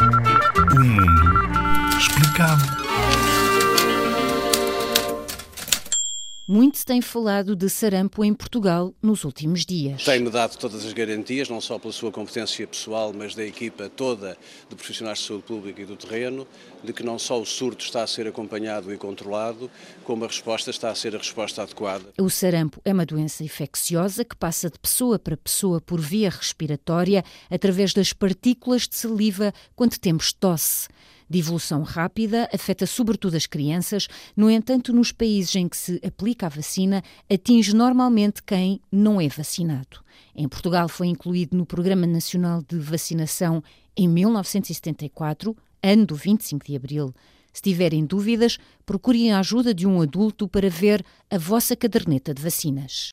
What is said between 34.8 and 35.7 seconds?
nos países em